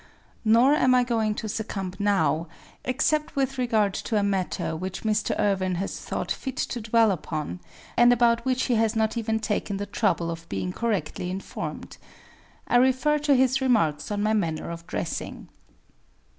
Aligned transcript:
Nor 0.43 0.73
am 0.73 0.95
I 0.95 1.03
going 1.03 1.35
to 1.35 1.47
succumb 1.47 1.93
now 1.99 2.47
except 2.83 3.35
with 3.35 3.59
regard 3.59 3.93
to 3.93 4.17
a 4.17 4.23
matter 4.23 4.75
which 4.75 5.03
Mr. 5.03 5.39
Irwin 5.39 5.75
has 5.75 5.99
thought 5.99 6.31
fit 6.31 6.57
to 6.57 6.81
dwell 6.81 7.11
upon 7.11 7.59
and 7.95 8.11
about 8.11 8.43
which 8.43 8.63
he 8.63 8.73
has 8.73 8.95
not 8.95 9.15
even 9.15 9.39
taken 9.39 9.77
the 9.77 9.85
trouble 9.85 10.31
of 10.31 10.49
being 10.49 10.73
correctly 10.73 11.29
informed. 11.29 11.97
I 12.67 12.77
refer 12.77 13.19
to 13.19 13.35
his 13.35 13.61
remarks 13.61 14.09
on 14.09 14.23
my 14.23 14.33
manner 14.33 14.71
of 14.71 14.87
dressing. 14.87 15.49